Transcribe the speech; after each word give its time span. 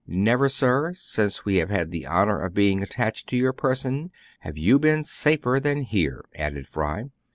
"Never, 0.07 0.49
sir, 0.49 0.93
since 0.95 1.45
we 1.45 1.57
have 1.57 1.69
had 1.69 1.91
the 1.91 2.07
honor 2.07 2.41
of 2.41 2.55
being 2.55 2.81
attached 2.81 3.27
to 3.27 3.37
your 3.37 3.53
person, 3.53 4.09
have 4.39 4.57
you 4.57 4.79
been 4.79 5.03
safer 5.03 5.59
than 5.61 5.83
here," 5.83 6.25
added 6.33 6.65
Fry. 6.67 7.09